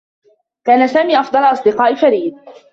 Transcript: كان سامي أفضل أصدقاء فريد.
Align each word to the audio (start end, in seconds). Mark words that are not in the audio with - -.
كان 0.65 0.87
سامي 0.87 1.19
أفضل 1.19 1.39
أصدقاء 1.39 1.95
فريد. 1.95 2.35